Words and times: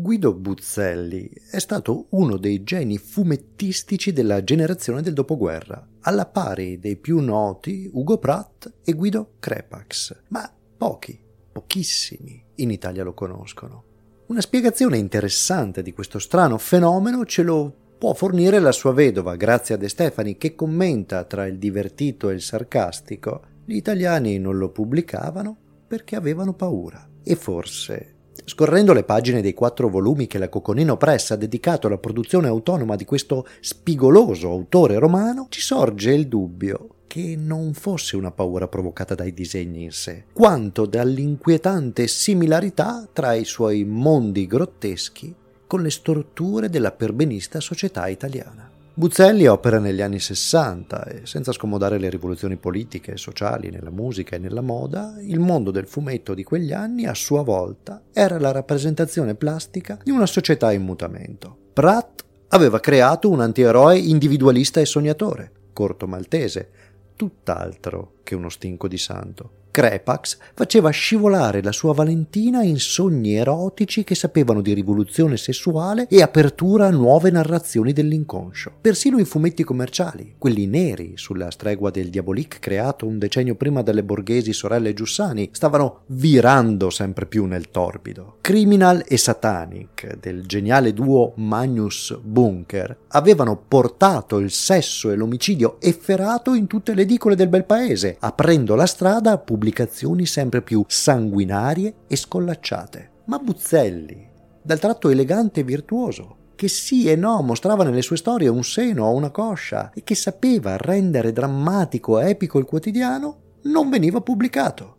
Guido 0.00 0.32
Buzzelli 0.32 1.28
è 1.50 1.58
stato 1.58 2.06
uno 2.10 2.36
dei 2.36 2.62
geni 2.62 2.98
fumettistici 2.98 4.12
della 4.12 4.44
generazione 4.44 5.02
del 5.02 5.12
dopoguerra, 5.12 5.84
alla 6.02 6.24
pari 6.24 6.78
dei 6.78 6.94
più 6.94 7.18
noti 7.18 7.90
Ugo 7.92 8.16
Pratt 8.18 8.72
e 8.84 8.92
Guido 8.92 9.32
Crepax, 9.40 10.16
ma 10.28 10.48
pochi, 10.76 11.18
pochissimi 11.50 12.40
in 12.54 12.70
Italia 12.70 13.02
lo 13.02 13.12
conoscono. 13.12 13.82
Una 14.26 14.40
spiegazione 14.40 14.98
interessante 14.98 15.82
di 15.82 15.92
questo 15.92 16.20
strano 16.20 16.58
fenomeno 16.58 17.24
ce 17.24 17.42
lo 17.42 17.74
può 17.98 18.14
fornire 18.14 18.60
la 18.60 18.70
sua 18.70 18.92
vedova, 18.92 19.34
Grazia 19.34 19.76
De 19.76 19.88
Stefani, 19.88 20.38
che 20.38 20.54
commenta 20.54 21.24
tra 21.24 21.44
il 21.44 21.58
divertito 21.58 22.30
e 22.30 22.34
il 22.34 22.40
sarcastico. 22.40 23.42
Gli 23.64 23.74
italiani 23.74 24.38
non 24.38 24.58
lo 24.58 24.70
pubblicavano 24.70 25.56
perché 25.88 26.14
avevano 26.14 26.54
paura. 26.54 27.04
E 27.24 27.34
forse 27.34 28.17
Scorrendo 28.44 28.92
le 28.92 29.04
pagine 29.04 29.42
dei 29.42 29.54
quattro 29.54 29.88
volumi 29.88 30.26
che 30.26 30.38
la 30.38 30.48
Coconino 30.48 30.96
Press 30.96 31.30
ha 31.30 31.36
dedicato 31.36 31.86
alla 31.86 31.98
produzione 31.98 32.48
autonoma 32.48 32.96
di 32.96 33.04
questo 33.04 33.46
spigoloso 33.60 34.48
autore 34.48 34.98
romano, 34.98 35.46
ci 35.48 35.60
sorge 35.60 36.12
il 36.12 36.28
dubbio 36.28 36.88
che 37.08 37.36
non 37.36 37.72
fosse 37.72 38.16
una 38.16 38.30
paura 38.30 38.68
provocata 38.68 39.14
dai 39.14 39.32
disegni 39.32 39.84
in 39.84 39.92
sé, 39.92 40.24
quanto 40.32 40.86
dall'inquietante 40.86 42.06
similarità 42.06 43.08
tra 43.12 43.32
i 43.32 43.44
suoi 43.44 43.84
mondi 43.84 44.46
grotteschi 44.46 45.34
con 45.66 45.82
le 45.82 45.90
storture 45.90 46.68
della 46.68 46.92
perbenista 46.92 47.60
società 47.60 48.06
italiana. 48.08 48.67
Buzzelli 48.98 49.46
opera 49.46 49.78
negli 49.78 50.00
anni 50.00 50.18
60 50.18 51.04
e, 51.04 51.20
senza 51.22 51.52
scomodare 51.52 51.98
le 51.98 52.10
rivoluzioni 52.10 52.56
politiche 52.56 53.12
e 53.12 53.16
sociali 53.16 53.70
nella 53.70 53.92
musica 53.92 54.34
e 54.34 54.40
nella 54.40 54.60
moda, 54.60 55.14
il 55.20 55.38
mondo 55.38 55.70
del 55.70 55.86
fumetto 55.86 56.34
di 56.34 56.42
quegli 56.42 56.72
anni, 56.72 57.06
a 57.06 57.14
sua 57.14 57.42
volta, 57.42 58.02
era 58.12 58.40
la 58.40 58.50
rappresentazione 58.50 59.36
plastica 59.36 60.00
di 60.02 60.10
una 60.10 60.26
società 60.26 60.72
in 60.72 60.82
mutamento. 60.82 61.56
Pratt 61.72 62.24
aveva 62.48 62.80
creato 62.80 63.30
un 63.30 63.40
antieroe 63.40 63.96
individualista 63.96 64.80
e 64.80 64.84
sognatore, 64.84 65.52
corto 65.72 66.08
maltese, 66.08 66.68
tutt'altro 67.14 68.14
che 68.24 68.34
uno 68.34 68.48
stinco 68.48 68.88
di 68.88 68.98
santo. 68.98 69.50
Crepax 69.78 70.38
faceva 70.54 70.90
scivolare 70.90 71.62
la 71.62 71.70
sua 71.70 71.94
Valentina 71.94 72.64
in 72.64 72.80
sogni 72.80 73.36
erotici 73.36 74.02
che 74.02 74.16
sapevano 74.16 74.60
di 74.60 74.72
rivoluzione 74.72 75.36
sessuale 75.36 76.08
e 76.08 76.20
apertura 76.20 76.88
a 76.88 76.90
nuove 76.90 77.30
narrazioni 77.30 77.92
dell'inconscio. 77.92 78.72
Persino 78.80 79.20
i 79.20 79.24
fumetti 79.24 79.62
commerciali, 79.62 80.34
quelli 80.36 80.66
neri 80.66 81.12
sulla 81.14 81.52
stregua 81.52 81.90
del 81.90 82.10
Diabolik 82.10 82.58
creato 82.58 83.06
un 83.06 83.20
decennio 83.20 83.54
prima 83.54 83.82
dalle 83.82 84.02
borghesi 84.02 84.52
sorelle 84.52 84.94
Giussani, 84.94 85.50
stavano 85.52 86.00
virando 86.06 86.90
sempre 86.90 87.26
più 87.26 87.44
nel 87.44 87.70
torbido. 87.70 88.38
Criminal 88.40 89.04
e 89.06 89.16
Satanic 89.16 90.18
del 90.18 90.44
geniale 90.46 90.92
duo 90.92 91.34
Magnus 91.36 92.18
Bunker 92.20 92.96
avevano 93.10 93.56
portato 93.68 94.38
il 94.38 94.50
sesso 94.50 95.12
e 95.12 95.14
l'omicidio 95.14 95.76
efferato 95.80 96.54
in 96.54 96.66
tutte 96.66 96.94
le 96.94 97.02
edicole 97.02 97.36
del 97.36 97.48
bel 97.48 97.64
paese, 97.64 98.16
aprendo 98.18 98.74
la 98.74 98.86
strada 98.86 99.30
a 99.30 99.38
pubblicare 99.38 99.66
pubblicazioni 99.68 100.24
sempre 100.24 100.62
più 100.62 100.84
sanguinarie 100.86 101.94
e 102.06 102.16
scollacciate. 102.16 103.10
Ma 103.26 103.38
Buzzelli, 103.38 104.26
dal 104.62 104.78
tratto 104.78 105.10
elegante 105.10 105.60
e 105.60 105.64
virtuoso, 105.64 106.36
che 106.54 106.68
sì 106.68 107.08
e 107.08 107.16
no 107.16 107.42
mostrava 107.42 107.84
nelle 107.84 108.02
sue 108.02 108.16
storie 108.16 108.48
un 108.48 108.64
seno 108.64 109.04
o 109.04 109.14
una 109.14 109.30
coscia 109.30 109.90
e 109.94 110.02
che 110.02 110.14
sapeva 110.14 110.76
rendere 110.78 111.32
drammatico 111.32 112.18
e 112.18 112.30
epico 112.30 112.58
il 112.58 112.64
quotidiano, 112.64 113.56
non 113.64 113.90
veniva 113.90 114.20
pubblicato. 114.20 114.96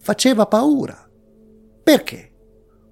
Faceva 0.00 0.46
paura. 0.46 1.08
Perché? 1.82 2.32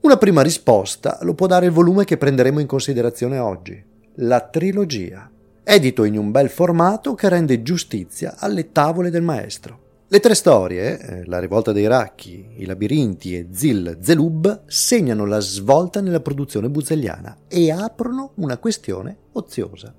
Una 0.03 0.17
prima 0.17 0.43
risposta 0.43 1.19
lo 1.23 1.35
può 1.35 1.47
dare 1.47 1.67
il 1.67 1.73
volume 1.73 2.05
che 2.05 2.17
prenderemo 2.17 2.61
in 2.61 2.67
considerazione 2.67 3.39
oggi, 3.39 3.85
la 4.17 4.41
trilogia, 4.41 5.29
edito 5.65 6.05
in 6.05 6.17
un 6.17 6.31
bel 6.31 6.49
formato 6.49 7.15
che 7.15 7.29
rende 7.29 7.63
giustizia 7.63 8.37
alle 8.39 8.71
tavole 8.71 9.11
del 9.11 9.23
maestro. 9.23 9.86
Le 10.09 10.21
tre 10.21 10.37
storie, 10.37 11.01
eh, 11.01 11.25
La 11.25 11.41
rivolta 11.41 11.73
dei 11.73 11.89
racchi, 11.89 12.47
I 12.59 12.65
labirinti 12.65 13.37
e 13.37 13.49
Zil 13.51 13.99
Zelub, 14.01 14.63
segnano 14.67 15.27
la 15.27 15.41
svolta 15.41 16.01
nella 16.01 16.21
produzione 16.21 16.71
buzzelliana 16.71 17.39
e 17.49 17.73
aprono 17.73 18.31
una 18.37 18.57
questione 18.59 19.17
oziosa. 19.33 19.93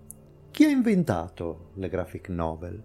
Chi 0.49 0.63
ha 0.63 0.69
inventato 0.69 1.71
le 1.73 1.89
graphic 1.89 2.29
novel? 2.29 2.81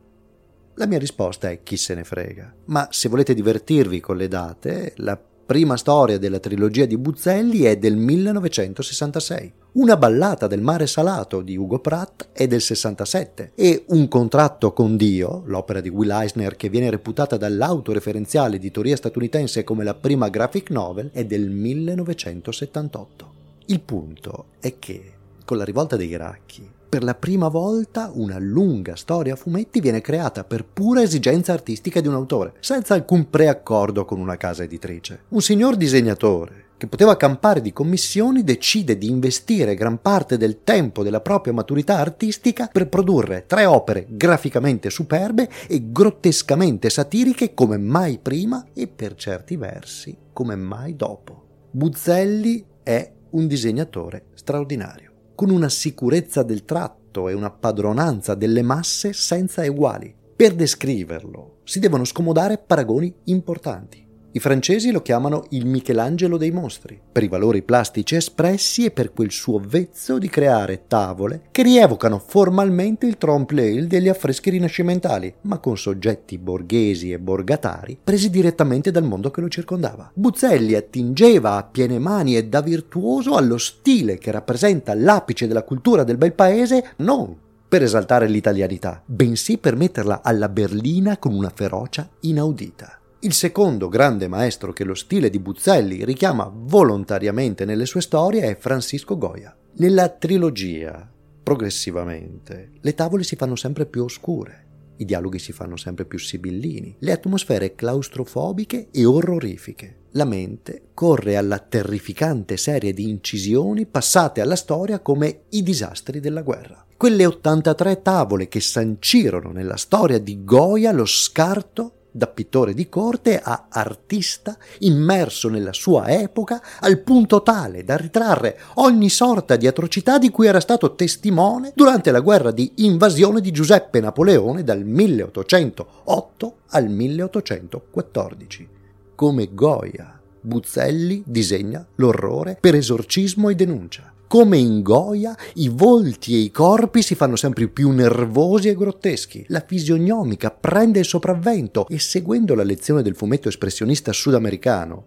La 0.75 0.87
mia 0.87 0.99
risposta 0.99 1.49
è 1.49 1.63
chi 1.63 1.77
se 1.77 1.95
ne 1.95 2.03
frega. 2.03 2.55
Ma 2.65 2.89
se 2.91 3.09
volete 3.09 3.35
divertirvi 3.35 4.01
con 4.01 4.17
le 4.17 4.27
date, 4.27 4.95
la 4.97 5.17
prima 5.17 5.77
storia 5.77 6.19
della 6.19 6.41
trilogia 6.41 6.87
di 6.87 6.99
Buzzelli 6.99 7.63
è 7.63 7.77
del 7.77 7.97
1966. 7.99 9.53
Una 9.75 9.97
ballata 9.97 10.49
del 10.49 10.61
mare 10.61 10.87
salato 10.87 11.41
di 11.41 11.57
Ugo 11.57 11.79
Pratt 11.79 12.29
è 12.33 12.47
del 12.47 12.61
67 12.61 13.53
e 13.55 13.85
Un 13.87 14.07
contratto 14.07 14.75
con 14.75 14.99
Dio, 14.99 15.45
l'opera 15.47 15.81
di 15.81 15.89
Will 15.89 16.11
Eisner 16.11 16.57
che 16.57 16.69
viene 16.69 16.91
reputata 16.91 17.39
dall'autoreferenziale 17.39 18.57
editoria 18.57 18.97
statunitense 18.97 19.65
come 19.65 19.83
la 19.83 19.95
prima 19.95 20.29
graphic 20.29 20.69
novel, 20.69 21.09
è 21.11 21.25
del 21.25 21.49
1978. 21.49 23.33
Il 23.67 23.81
punto 23.81 24.45
è 24.61 24.79
che, 24.79 25.13
con 25.47 25.57
la 25.57 25.65
rivolta 25.65 25.97
dei 25.97 26.09
Iracchi, 26.09 26.71
per 26.87 27.03
la 27.03 27.15
prima 27.15 27.49
volta 27.49 28.11
una 28.13 28.39
lunga 28.39 28.95
storia 28.95 29.33
a 29.33 29.37
fumetti 29.37 29.81
viene 29.81 30.03
creata 30.03 30.45
per 30.45 30.67
pura 30.67 31.01
esigenza 31.01 31.55
artistica 31.55 32.03
di 32.03 32.09
un 32.09 32.15
autore, 32.15 32.53
senza 32.61 32.93
alcun 32.93 33.31
preaccordo 33.31 34.05
con 34.05 34.21
una 34.21 34.37
casa 34.37 34.65
editrice. 34.65 35.21
Un 35.29 35.41
signor 35.41 35.77
disegnatore 35.77 36.62
che 36.83 36.89
poteva 36.89 37.17
campare 37.17 37.61
di 37.61 37.73
commissioni, 37.73 38.43
decide 38.43 38.99
di 38.99 39.09
investire 39.09 39.77
gran 39.77 40.01
parte 40.03 40.37
del 40.37 40.65
tempo 40.65 41.05
della 41.05 41.21
propria 41.21 41.53
maturità 41.53 41.99
artistica 41.99 42.69
per 42.73 42.89
produrre 42.89 43.45
tre 43.47 43.67
opere 43.67 44.07
graficamente 44.09 44.91
superbe 44.91 45.49
e 45.69 45.93
grottescamente 45.93 46.91
satiriche 46.91 47.55
come 47.55 47.79
mai 47.79 48.19
prima 48.19 48.67
e 48.75 48.89
per 48.89 49.15
certi 49.15 49.55
versi 49.55 50.17
come 50.33 50.57
mai 50.57 50.97
dopo. 50.97 51.69
Buzzelli 51.71 52.65
è 52.83 53.13
un 53.31 53.47
disegnatore 53.47 54.25
straordinario 54.35 55.13
con 55.37 55.51
una 55.51 55.69
sicurezza 55.69 56.43
del 56.43 56.65
tratto 56.65 57.29
e 57.29 57.33
una 57.33 57.53
padronanza 57.53 58.35
delle 58.35 58.63
masse 58.63 59.13
senza 59.13 59.63
eguali. 59.63 60.13
Per 60.35 60.53
descriverlo 60.53 61.59
si 61.63 61.79
devono 61.79 62.05
scomodare 62.05 62.59
paragoni 62.59 63.15
importanti. 63.27 64.02
I 64.35 64.41
francesi 64.41 64.91
lo 64.91 65.03
chiamano 65.03 65.45
il 65.51 65.67
Michelangelo 65.67 66.39
dei 66.39 66.51
mostri, 66.51 66.99
per 67.13 67.23
i 67.23 67.29
valori 67.29 67.61
plastici 67.61 68.15
espressi 68.15 68.87
e 68.87 68.91
per 68.91 69.13
quel 69.13 69.31
suo 69.31 69.61
vezzo 69.63 70.17
di 70.17 70.31
creare 70.31 70.85
tavole 70.89 71.43
che 71.51 71.63
rievocano 71.63 72.19
formalmente 72.19 73.05
il 73.05 73.19
trompe-l'œil 73.19 73.87
degli 73.87 74.09
affreschi 74.09 74.49
rinascimentali, 74.49 75.35
ma 75.43 75.59
con 75.59 75.77
soggetti 75.77 76.39
borghesi 76.39 77.13
e 77.13 77.19
borgatari 77.19 77.99
presi 78.03 78.31
direttamente 78.31 78.91
dal 78.91 79.05
mondo 79.05 79.31
che 79.31 79.43
lo 79.43 79.49
circondava. 79.49 80.11
Buzzelli 80.15 80.75
attingeva 80.77 81.57
a 81.57 81.65
piene 81.65 81.99
mani 81.99 82.35
e 82.35 82.47
da 82.47 82.63
virtuoso 82.63 83.35
allo 83.35 83.59
stile 83.59 84.17
che 84.17 84.31
rappresenta 84.31 84.95
l'apice 84.95 85.47
della 85.47 85.63
cultura 85.63 86.05
del 86.05 86.17
bel 86.17 86.33
paese, 86.33 86.93
non 86.97 87.37
per 87.69 87.83
esaltare 87.83 88.29
l'italianità, 88.29 89.03
bensì 89.05 89.59
per 89.59 89.77
metterla 89.77 90.21
alla 90.23 90.49
berlina 90.49 91.19
con 91.19 91.35
una 91.35 91.51
ferocia 91.55 92.09
inaudita. 92.21 92.97
Il 93.25 93.35
secondo 93.35 93.89
grande 93.89 94.27
maestro 94.27 94.73
che 94.73 94.83
lo 94.83 94.95
stile 94.95 95.31
di 95.31 95.39
Buzzelli 95.39 96.05
richiama 96.05 96.51
volontariamente 96.53 97.65
nelle 97.65 97.87
sue 97.87 98.01
storie 98.01 98.43
è 98.43 98.57
Francisco 98.57 99.17
Goya. 99.17 99.57
Nella 99.75 100.09
trilogia, 100.09 101.09
progressivamente, 101.41 102.73
le 102.81 102.95
tavole 102.95 103.23
si 103.23 103.37
fanno 103.37 103.55
sempre 103.55 103.87
più 103.87 104.03
oscure, 104.03 104.95
i 104.97 105.05
dialoghi 105.05 105.39
si 105.39 105.53
fanno 105.53 105.77
sempre 105.77 106.05
più 106.05 106.19
sibillini, 106.19 106.97
le 106.99 107.13
atmosfere 107.13 107.77
claustrofobiche 107.77 108.89
e 108.91 109.05
orrorifiche. 109.05 109.99
La 110.15 110.25
mente 110.25 110.89
corre 110.93 111.37
alla 111.37 111.61
terrificante 111.61 112.57
serie 112.57 112.93
di 112.93 113.09
incisioni 113.09 113.87
passate 113.87 114.41
alla 114.41 114.57
storia 114.57 114.99
come 114.99 115.43
i 115.51 115.63
disastri 115.63 116.19
della 116.19 116.43
guerra. 116.43 116.85
Quelle 116.97 117.25
83 117.25 118.03
tavole 118.03 118.49
che 118.49 118.61
sancirono 118.61 119.53
nella 119.53 119.77
storia 119.77 120.19
di 120.19 120.43
Goya 120.43 120.91
lo 120.91 121.07
scarto 121.07 121.99
da 122.13 122.27
pittore 122.27 122.75
di 122.75 122.89
corte 122.89 123.41
a 123.43 123.67
artista 123.71 124.57
immerso 124.81 125.49
nella 125.49 125.73
sua 125.73 126.09
epoca 126.09 126.63
al 126.81 126.99
punto 127.01 127.43
tale 127.43 127.85
da 127.85 127.97
ritrarre 127.97 128.61
ogni 128.75 129.09
sorta 129.09 129.57
di 129.57 129.67
atrocità 129.67 130.19
di 130.19 130.31
cui 130.31 130.47
era 130.47 130.61
stato 130.61 130.95
testimone 130.95 131.73
durante 131.75 132.11
la 132.11 132.21
guerra 132.21 132.51
di 132.51 132.71
invasione 132.77 133.41
di 133.41 133.51
Giuseppe 133.51 134.01
Napoleone 134.01 134.63
dal 134.63 134.85
1808 134.85 136.57
al 136.69 136.89
1814. 136.89 138.69
Come 139.15 139.49
Goya, 139.53 140.21
Buzzelli 140.41 141.23
disegna 141.25 141.87
l'orrore 141.97 142.59
per 142.61 142.75
esorcismo 142.75 143.49
e 143.49 143.55
denuncia 143.55 144.13
come 144.33 144.57
in 144.57 144.81
Goya, 144.81 145.37
i 145.57 145.69
volti 145.69 146.33
e 146.33 146.39
i 146.39 146.51
corpi 146.51 147.03
si 147.03 147.15
fanno 147.15 147.37
sempre 147.37 147.69
più 147.69 147.91
nervosi 147.91 148.69
e 148.69 148.75
grotteschi. 148.75 149.45
La 149.49 149.63
fisionomica 149.67 150.51
prende 150.51 151.01
il 151.01 151.05
sopravvento 151.05 151.87
e 151.87 151.99
seguendo 151.99 152.55
la 152.55 152.63
lezione 152.63 153.03
del 153.03 153.15
fumetto 153.15 153.49
espressionista 153.49 154.11
sudamericano, 154.11 155.05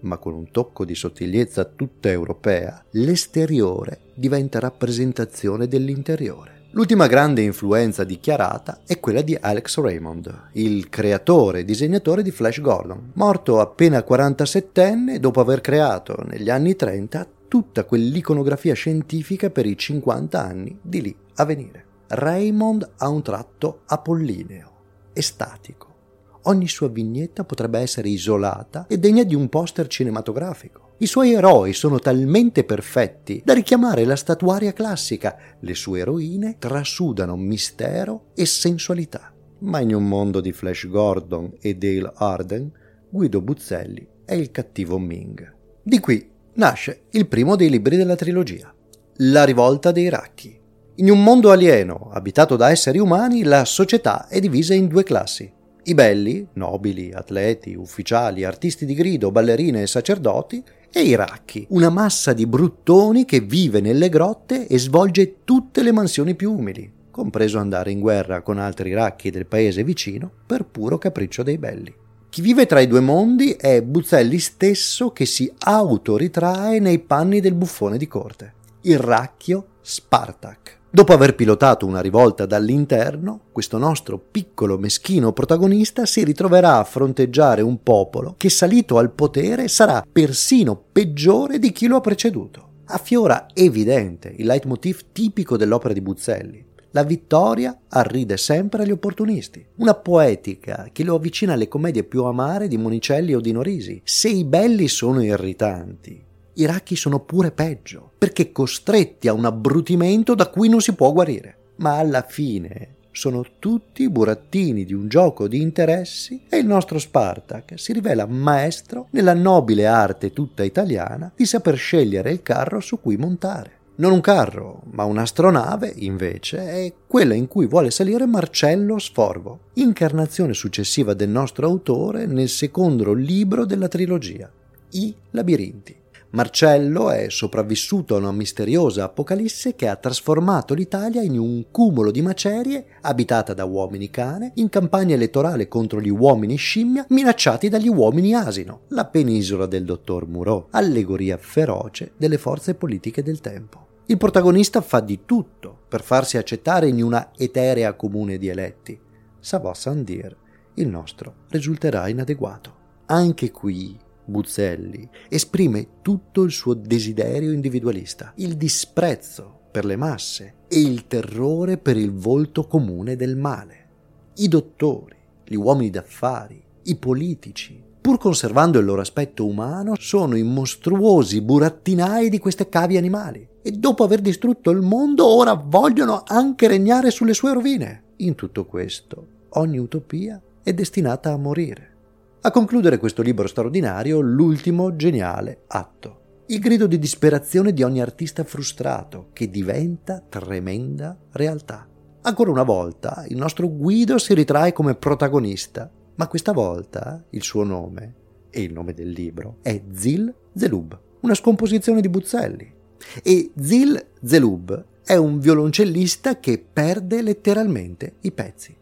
ma 0.00 0.18
con 0.18 0.34
un 0.34 0.50
tocco 0.50 0.84
di 0.84 0.96
sottigliezza 0.96 1.64
tutta 1.64 2.10
europea, 2.10 2.84
l'esteriore 2.90 4.00
diventa 4.16 4.58
rappresentazione 4.58 5.68
dell'interiore. 5.68 6.54
L'ultima 6.72 7.06
grande 7.06 7.42
influenza 7.42 8.02
dichiarata 8.02 8.80
è 8.84 8.98
quella 8.98 9.22
di 9.22 9.38
Alex 9.40 9.78
Raymond, 9.78 10.48
il 10.54 10.88
creatore 10.88 11.60
e 11.60 11.64
disegnatore 11.64 12.24
di 12.24 12.32
Flash 12.32 12.60
Gordon, 12.60 13.12
morto 13.14 13.60
appena 13.60 14.04
47enne 14.06 15.18
dopo 15.18 15.38
aver 15.38 15.60
creato 15.60 16.16
negli 16.26 16.50
anni 16.50 16.74
30 16.74 17.28
tutta 17.48 17.84
quell'iconografia 17.84 18.74
scientifica 18.74 19.50
per 19.50 19.66
i 19.66 19.76
50 19.76 20.42
anni 20.42 20.78
di 20.82 21.02
lì 21.02 21.16
a 21.36 21.44
venire. 21.44 21.84
Raymond 22.08 22.92
ha 22.98 23.08
un 23.08 23.22
tratto 23.22 23.82
apollineo, 23.86 24.72
estatico. 25.12 25.94
Ogni 26.42 26.68
sua 26.68 26.88
vignetta 26.88 27.44
potrebbe 27.44 27.80
essere 27.80 28.08
isolata 28.08 28.86
e 28.86 28.98
degna 28.98 29.24
di 29.24 29.34
un 29.34 29.48
poster 29.48 29.88
cinematografico. 29.88 30.94
I 30.98 31.06
suoi 31.06 31.32
eroi 31.32 31.72
sono 31.72 31.98
talmente 31.98 32.64
perfetti 32.64 33.42
da 33.44 33.52
richiamare 33.52 34.04
la 34.04 34.16
statuaria 34.16 34.72
classica. 34.72 35.36
Le 35.60 35.74
sue 35.74 36.00
eroine 36.00 36.56
trasudano 36.58 37.36
mistero 37.36 38.26
e 38.34 38.46
sensualità. 38.46 39.32
Ma 39.58 39.80
in 39.80 39.94
un 39.94 40.06
mondo 40.06 40.40
di 40.40 40.52
Flash 40.52 40.86
Gordon 40.86 41.52
e 41.60 41.74
Dale 41.74 42.12
Arden, 42.14 42.70
Guido 43.10 43.40
Buzzelli 43.40 44.06
è 44.24 44.34
il 44.34 44.50
cattivo 44.50 44.98
Ming. 44.98 45.54
Di 45.82 45.98
qui 45.98 46.34
nasce 46.56 47.02
il 47.10 47.26
primo 47.26 47.56
dei 47.56 47.68
libri 47.68 47.96
della 47.96 48.14
trilogia, 48.14 48.72
La 49.16 49.44
rivolta 49.44 49.90
dei 49.92 50.08
Racchi. 50.08 50.58
In 50.96 51.10
un 51.10 51.22
mondo 51.22 51.50
alieno, 51.50 52.10
abitato 52.12 52.56
da 52.56 52.70
esseri 52.70 52.98
umani, 52.98 53.42
la 53.42 53.64
società 53.64 54.26
è 54.28 54.40
divisa 54.40 54.72
in 54.72 54.88
due 54.88 55.02
classi. 55.02 55.52
I 55.84 55.94
belli, 55.94 56.46
nobili, 56.54 57.12
atleti, 57.12 57.74
ufficiali, 57.74 58.44
artisti 58.44 58.86
di 58.86 58.94
grido, 58.94 59.30
ballerine 59.30 59.82
e 59.82 59.86
sacerdoti, 59.86 60.62
e 60.90 61.00
i 61.02 61.14
racchi, 61.14 61.66
una 61.70 61.90
massa 61.90 62.32
di 62.32 62.46
bruttoni 62.46 63.26
che 63.26 63.40
vive 63.40 63.80
nelle 63.80 64.08
grotte 64.08 64.66
e 64.66 64.78
svolge 64.78 65.44
tutte 65.44 65.82
le 65.82 65.92
mansioni 65.92 66.34
più 66.34 66.52
umili, 66.52 66.90
compreso 67.10 67.58
andare 67.58 67.90
in 67.90 68.00
guerra 68.00 68.40
con 68.40 68.58
altri 68.58 68.94
racchi 68.94 69.30
del 69.30 69.46
paese 69.46 69.84
vicino 69.84 70.30
per 70.46 70.64
puro 70.64 70.96
capriccio 70.96 71.42
dei 71.42 71.58
belli. 71.58 71.94
Chi 72.28 72.42
vive 72.42 72.66
tra 72.66 72.80
i 72.80 72.86
due 72.86 73.00
mondi 73.00 73.52
è 73.52 73.82
Buzzelli 73.82 74.38
stesso 74.38 75.10
che 75.10 75.24
si 75.24 75.50
autoritrae 75.58 76.80
nei 76.80 76.98
panni 76.98 77.40
del 77.40 77.54
buffone 77.54 77.96
di 77.96 78.06
corte, 78.06 78.52
il 78.82 78.98
racchio 78.98 79.68
Spartak. 79.80 80.74
Dopo 80.90 81.12
aver 81.12 81.34
pilotato 81.34 81.86
una 81.86 82.00
rivolta 82.00 82.46
dall'interno, 82.46 83.40
questo 83.52 83.78
nostro 83.78 84.18
piccolo 84.18 84.78
meschino 84.78 85.32
protagonista 85.32 86.06
si 86.06 86.24
ritroverà 86.24 86.78
a 86.78 86.84
fronteggiare 86.84 87.62
un 87.62 87.82
popolo 87.82 88.34
che 88.36 88.48
salito 88.48 88.98
al 88.98 89.12
potere 89.12 89.68
sarà 89.68 90.04
persino 90.10 90.82
peggiore 90.90 91.58
di 91.58 91.70
chi 91.72 91.86
lo 91.86 91.96
ha 91.96 92.00
preceduto. 92.00 92.68
Affiora 92.86 93.46
evidente 93.52 94.32
il 94.36 94.46
leitmotiv 94.46 95.06
tipico 95.12 95.56
dell'opera 95.56 95.92
di 95.92 96.00
Buzzelli, 96.00 96.65
la 96.96 97.02
vittoria 97.02 97.78
arride 97.88 98.38
sempre 98.38 98.82
agli 98.82 98.90
opportunisti. 98.90 99.62
Una 99.76 99.92
poetica 99.92 100.88
che 100.92 101.04
lo 101.04 101.16
avvicina 101.16 101.52
alle 101.52 101.68
commedie 101.68 102.04
più 102.04 102.24
amare 102.24 102.68
di 102.68 102.78
Monicelli 102.78 103.34
o 103.34 103.40
di 103.40 103.52
Norisi. 103.52 104.00
Se 104.02 104.30
i 104.30 104.44
belli 104.44 104.88
sono 104.88 105.22
irritanti, 105.22 106.24
i 106.54 106.64
racchi 106.64 106.96
sono 106.96 107.20
pure 107.20 107.50
peggio, 107.50 108.12
perché 108.16 108.50
costretti 108.50 109.28
a 109.28 109.34
un 109.34 109.44
abbrutimento 109.44 110.34
da 110.34 110.48
cui 110.48 110.70
non 110.70 110.80
si 110.80 110.94
può 110.94 111.12
guarire. 111.12 111.58
Ma 111.76 111.98
alla 111.98 112.22
fine 112.22 112.94
sono 113.10 113.44
tutti 113.58 114.08
burattini 114.08 114.86
di 114.86 114.94
un 114.94 115.06
gioco 115.06 115.48
di 115.48 115.60
interessi 115.60 116.46
e 116.48 116.56
il 116.56 116.66
nostro 116.66 116.98
Spartak 116.98 117.78
si 117.78 117.92
rivela 117.92 118.24
maestro 118.24 119.08
nella 119.10 119.34
nobile 119.34 119.84
arte 119.86 120.32
tutta 120.32 120.64
italiana 120.64 121.30
di 121.36 121.44
saper 121.44 121.76
scegliere 121.76 122.30
il 122.30 122.40
carro 122.40 122.80
su 122.80 122.98
cui 123.00 123.18
montare. 123.18 123.75
Non 123.98 124.12
un 124.12 124.20
carro, 124.20 124.82
ma 124.90 125.04
un'astronave, 125.04 125.90
invece, 125.96 126.58
è 126.58 126.92
quella 127.06 127.32
in 127.32 127.48
cui 127.48 127.66
vuole 127.66 127.90
salire 127.90 128.26
Marcello 128.26 128.98
Sforvo, 128.98 129.60
incarnazione 129.74 130.52
successiva 130.52 131.14
del 131.14 131.30
nostro 131.30 131.66
autore 131.66 132.26
nel 132.26 132.50
secondo 132.50 133.14
libro 133.14 133.64
della 133.64 133.88
trilogia, 133.88 134.50
I 134.90 135.14
labirinti. 135.30 135.96
Marcello 136.30 137.10
è 137.10 137.30
sopravvissuto 137.30 138.14
a 138.14 138.18
una 138.18 138.32
misteriosa 138.32 139.04
apocalisse 139.04 139.74
che 139.74 139.88
ha 139.88 139.96
trasformato 139.96 140.74
l'Italia 140.74 141.22
in 141.22 141.38
un 141.38 141.64
cumulo 141.70 142.10
di 142.10 142.20
macerie 142.20 142.84
abitata 143.00 143.54
da 143.54 143.64
uomini 143.64 144.10
cane 144.10 144.50
in 144.56 144.68
campagna 144.68 145.14
elettorale 145.14 145.68
contro 145.68 146.02
gli 146.02 146.10
uomini 146.10 146.56
scimmia 146.56 147.06
minacciati 147.08 147.70
dagli 147.70 147.88
uomini 147.88 148.34
asino, 148.34 148.80
la 148.88 149.06
penisola 149.06 149.64
del 149.64 149.84
dottor 149.84 150.26
Moreau, 150.26 150.66
allegoria 150.72 151.38
feroce 151.38 152.12
delle 152.18 152.36
forze 152.36 152.74
politiche 152.74 153.22
del 153.22 153.40
tempo. 153.40 153.85
Il 154.08 154.18
protagonista 154.18 154.82
fa 154.82 155.00
di 155.00 155.24
tutto 155.24 155.76
per 155.88 156.00
farsi 156.00 156.36
accettare 156.36 156.86
in 156.86 157.02
una 157.02 157.32
eterea 157.36 157.94
comune 157.94 158.38
di 158.38 158.46
eletti. 158.46 158.96
Savò 159.40 159.74
Sandir, 159.74 160.36
il 160.74 160.86
nostro 160.86 161.46
risulterà 161.48 162.06
inadeguato. 162.06 162.74
Anche 163.06 163.50
qui 163.50 163.98
Buzzelli 164.24 165.08
esprime 165.28 165.88
tutto 166.02 166.44
il 166.44 166.52
suo 166.52 166.74
desiderio 166.74 167.50
individualista, 167.50 168.32
il 168.36 168.56
disprezzo 168.56 169.62
per 169.72 169.84
le 169.84 169.96
masse 169.96 170.54
e 170.68 170.78
il 170.78 171.08
terrore 171.08 171.76
per 171.76 171.96
il 171.96 172.12
volto 172.12 172.68
comune 172.68 173.16
del 173.16 173.36
male. 173.36 173.88
I 174.36 174.46
dottori, 174.46 175.16
gli 175.44 175.56
uomini 175.56 175.90
d'affari, 175.90 176.62
i 176.84 176.94
politici, 176.94 177.82
pur 178.00 178.18
conservando 178.18 178.78
il 178.78 178.84
loro 178.84 179.00
aspetto 179.00 179.44
umano, 179.44 179.94
sono 179.98 180.36
i 180.36 180.44
mostruosi 180.44 181.40
burattinai 181.40 182.28
di 182.28 182.38
queste 182.38 182.68
cavie 182.68 182.98
animali 182.98 183.54
e 183.66 183.72
dopo 183.72 184.04
aver 184.04 184.20
distrutto 184.20 184.70
il 184.70 184.80
mondo 184.80 185.26
ora 185.26 185.54
vogliono 185.54 186.22
anche 186.24 186.68
regnare 186.68 187.10
sulle 187.10 187.34
sue 187.34 187.52
rovine. 187.52 188.12
In 188.18 188.36
tutto 188.36 188.64
questo, 188.64 189.26
ogni 189.54 189.76
utopia 189.78 190.40
è 190.62 190.72
destinata 190.72 191.32
a 191.32 191.36
morire. 191.36 191.94
A 192.42 192.52
concludere 192.52 192.98
questo 192.98 193.22
libro 193.22 193.48
straordinario, 193.48 194.20
l'ultimo 194.20 194.94
geniale 194.94 195.64
atto. 195.66 196.44
Il 196.46 196.60
grido 196.60 196.86
di 196.86 196.96
disperazione 197.00 197.72
di 197.72 197.82
ogni 197.82 198.00
artista 198.00 198.44
frustrato 198.44 199.30
che 199.32 199.50
diventa 199.50 200.22
tremenda 200.28 201.18
realtà. 201.32 201.88
Ancora 202.20 202.52
una 202.52 202.62
volta 202.62 203.24
il 203.26 203.36
nostro 203.36 203.68
Guido 203.68 204.18
si 204.18 204.32
ritrae 204.32 204.72
come 204.72 204.94
protagonista, 204.94 205.90
ma 206.14 206.28
questa 206.28 206.52
volta 206.52 207.20
il 207.30 207.42
suo 207.42 207.64
nome 207.64 208.14
e 208.48 208.62
il 208.62 208.72
nome 208.72 208.94
del 208.94 209.10
libro 209.10 209.56
è 209.60 209.82
Zil 209.92 210.32
Zelub, 210.54 210.96
una 211.22 211.34
scomposizione 211.34 212.00
di 212.00 212.08
Buzzelli. 212.08 212.74
E 213.22 213.50
Zil 213.60 214.06
Zelub 214.24 214.84
è 215.04 215.14
un 215.14 215.38
violoncellista 215.38 216.40
che 216.40 216.58
perde 216.72 217.22
letteralmente 217.22 218.14
i 218.22 218.32
pezzi. 218.32 218.76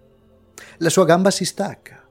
La 0.78 0.88
sua 0.88 1.04
gamba 1.04 1.30
si 1.30 1.44
stacca, 1.44 2.02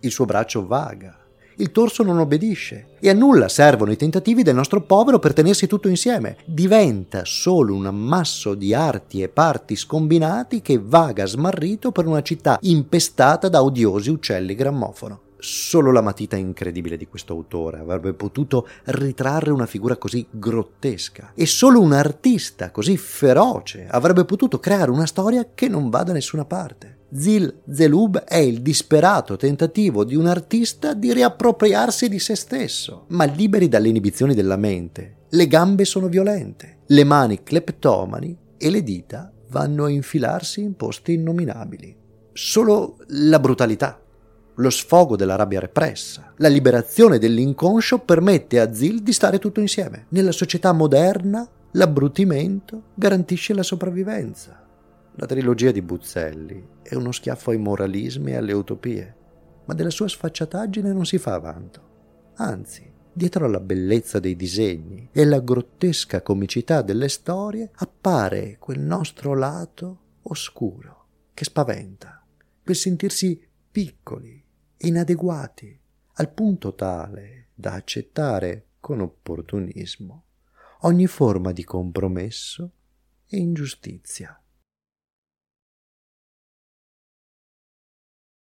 il 0.00 0.10
suo 0.10 0.24
braccio 0.24 0.66
vaga, 0.66 1.26
il 1.58 1.72
torso 1.72 2.02
non 2.02 2.18
obbedisce 2.18 2.96
e 3.00 3.08
a 3.08 3.14
nulla 3.14 3.48
servono 3.48 3.90
i 3.90 3.96
tentativi 3.96 4.42
del 4.42 4.54
nostro 4.54 4.82
povero 4.82 5.18
per 5.18 5.32
tenersi 5.32 5.66
tutto 5.66 5.88
insieme. 5.88 6.36
Diventa 6.44 7.24
solo 7.24 7.74
un 7.74 7.86
ammasso 7.86 8.54
di 8.54 8.74
arti 8.74 9.22
e 9.22 9.28
parti 9.28 9.74
scombinati 9.74 10.60
che 10.60 10.78
vaga 10.78 11.24
smarrito 11.24 11.92
per 11.92 12.06
una 12.06 12.22
città 12.22 12.58
impestata 12.60 13.48
da 13.48 13.62
odiosi 13.62 14.10
uccelli 14.10 14.54
grammofono. 14.54 15.20
Solo 15.38 15.92
la 15.92 16.00
matita 16.00 16.36
incredibile 16.36 16.96
di 16.96 17.06
questo 17.06 17.34
autore 17.34 17.78
avrebbe 17.78 18.14
potuto 18.14 18.66
ritrarre 18.84 19.50
una 19.50 19.66
figura 19.66 19.96
così 19.96 20.26
grottesca 20.30 21.32
e 21.34 21.46
solo 21.46 21.80
un 21.80 21.92
artista 21.92 22.70
così 22.70 22.96
feroce 22.96 23.86
avrebbe 23.88 24.24
potuto 24.24 24.58
creare 24.58 24.90
una 24.90 25.06
storia 25.06 25.50
che 25.54 25.68
non 25.68 25.90
va 25.90 26.02
da 26.02 26.12
nessuna 26.12 26.44
parte. 26.44 26.94
Zil 27.14 27.62
Zelub 27.70 28.18
è 28.24 28.38
il 28.38 28.62
disperato 28.62 29.36
tentativo 29.36 30.04
di 30.04 30.16
un 30.16 30.26
artista 30.26 30.94
di 30.94 31.12
riappropriarsi 31.12 32.08
di 32.08 32.18
se 32.18 32.34
stesso, 32.34 33.04
ma 33.08 33.24
liberi 33.24 33.68
dalle 33.68 33.88
inibizioni 33.88 34.34
della 34.34 34.56
mente. 34.56 35.16
Le 35.28 35.46
gambe 35.46 35.84
sono 35.84 36.08
violente, 36.08 36.78
le 36.86 37.04
mani 37.04 37.42
cleptomani 37.42 38.36
e 38.56 38.70
le 38.70 38.82
dita 38.82 39.32
vanno 39.50 39.84
a 39.84 39.90
infilarsi 39.90 40.62
in 40.62 40.74
posti 40.74 41.12
innominabili. 41.12 41.96
Solo 42.32 42.96
la 43.08 43.38
brutalità 43.38 44.00
lo 44.56 44.70
sfogo 44.70 45.16
della 45.16 45.36
rabbia 45.36 45.60
repressa, 45.60 46.32
la 46.36 46.48
liberazione 46.48 47.18
dell'inconscio 47.18 47.98
permette 47.98 48.58
a 48.58 48.72
Zil 48.72 49.02
di 49.02 49.12
stare 49.12 49.38
tutto 49.38 49.60
insieme. 49.60 50.06
Nella 50.10 50.32
società 50.32 50.72
moderna 50.72 51.46
l'abbrutimento 51.72 52.84
garantisce 52.94 53.52
la 53.52 53.62
sopravvivenza. 53.62 54.64
La 55.16 55.26
trilogia 55.26 55.70
di 55.70 55.82
Buzzelli 55.82 56.68
è 56.82 56.94
uno 56.94 57.12
schiaffo 57.12 57.50
ai 57.50 57.58
moralismi 57.58 58.32
e 58.32 58.36
alle 58.36 58.52
utopie, 58.52 59.14
ma 59.66 59.74
della 59.74 59.90
sua 59.90 60.08
sfacciataggine 60.08 60.92
non 60.92 61.04
si 61.04 61.18
fa 61.18 61.38
vanto. 61.38 61.84
Anzi, 62.36 62.90
dietro 63.12 63.46
alla 63.46 63.60
bellezza 63.60 64.20
dei 64.20 64.36
disegni 64.36 65.08
e 65.12 65.22
alla 65.22 65.40
grottesca 65.40 66.22
comicità 66.22 66.82
delle 66.82 67.08
storie 67.08 67.70
appare 67.76 68.56
quel 68.58 68.80
nostro 68.80 69.34
lato 69.34 70.00
oscuro 70.22 71.04
che 71.32 71.44
spaventa, 71.44 72.24
quel 72.62 72.76
sentirsi 72.76 73.40
piccoli, 73.70 74.42
inadeguati, 74.78 75.78
al 76.14 76.30
punto 76.30 76.74
tale 76.74 77.48
da 77.54 77.72
accettare 77.72 78.66
con 78.80 79.00
opportunismo 79.00 80.24
ogni 80.80 81.06
forma 81.06 81.52
di 81.52 81.64
compromesso 81.64 82.70
e 83.26 83.38
ingiustizia. 83.38 84.38